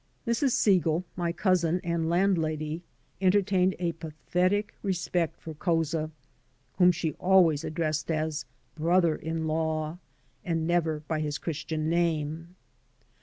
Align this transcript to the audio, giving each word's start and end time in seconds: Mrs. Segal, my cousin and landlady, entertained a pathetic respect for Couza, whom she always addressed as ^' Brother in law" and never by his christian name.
Mrs. 0.25 0.53
Segal, 0.53 1.03
my 1.15 1.31
cousin 1.31 1.79
and 1.83 2.09
landlady, 2.09 2.81
entertained 3.21 3.75
a 3.77 3.91
pathetic 3.91 4.73
respect 4.81 5.39
for 5.39 5.53
Couza, 5.53 6.09
whom 6.79 6.91
she 6.91 7.11
always 7.19 7.63
addressed 7.63 8.09
as 8.09 8.45
^' 8.75 8.75
Brother 8.75 9.15
in 9.15 9.45
law" 9.45 9.99
and 10.43 10.65
never 10.65 11.01
by 11.01 11.19
his 11.19 11.37
christian 11.37 11.87
name. 11.87 12.55